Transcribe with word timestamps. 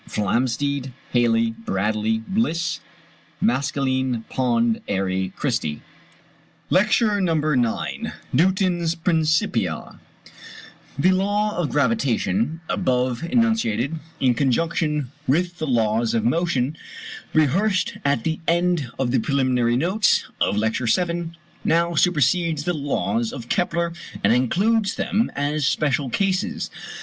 _Flamsteed, 0.11 0.91
Halley, 1.13 1.51
Bradley, 1.51 2.23
Bliss, 2.27 2.79
Maskelyne, 3.39 4.25
Pond, 4.29 4.81
Airy, 4.87 5.31
Christie. 5.35 5.83
LECTURE 6.71 7.19
IX 7.19 8.11
NEWTON'S 8.33 8.95
"PRINCIPIA" 8.95 9.99
The 10.97 11.11
law 11.11 11.55
of 11.55 11.69
gravitation, 11.69 12.61
above 12.67 13.21
enunciated, 13.21 13.97
in 14.19 14.33
conjunction 14.33 15.11
with 15.27 15.59
the 15.59 15.67
laws 15.67 16.15
of 16.15 16.25
motion 16.25 16.75
rehearsed 17.35 17.99
at 18.03 18.23
the 18.23 18.39
end 18.47 18.89
of 18.97 19.11
the 19.11 19.19
preliminary 19.19 19.77
notes 19.77 20.25
of 20.41 20.57
Lecture 20.57 20.87
VII., 20.87 21.29
now 21.63 21.93
supersedes 21.93 22.63
the 22.63 22.73
laws 22.73 23.31
of 23.31 23.49
Kepler 23.49 23.93
and 24.23 24.33
includes 24.33 24.95
them 24.95 25.29
as 25.35 25.67
special 25.67 26.09
cases. 26.09 26.71